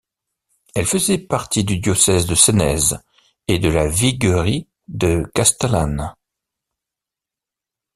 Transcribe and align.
Elle 0.73 0.87
faisait 0.87 1.19
partie 1.19 1.63
du 1.63 1.77
diocèse 1.77 2.25
de 2.25 2.33
Senez 2.33 2.79
et 3.47 3.59
de 3.59 3.69
la 3.69 3.87
viguerie 3.87 4.65
de 4.87 5.29
Castellane. 5.35 6.15